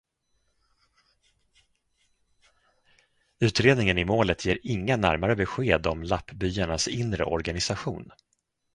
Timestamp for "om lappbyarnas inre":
5.87-7.23